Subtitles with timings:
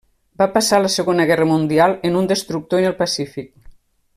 [0.41, 3.51] Va passar la Segona Guerra Mundial en un destructor en el Pacífic.